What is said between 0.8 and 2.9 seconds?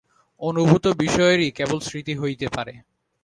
বিষয়েরই কেবল স্মৃতি হইতে পারে।